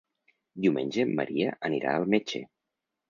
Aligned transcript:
Diumenge 0.65 1.05
en 1.07 1.13
Maria 1.21 1.53
anirà 1.69 1.93
al 1.99 2.09
metge. 2.15 2.43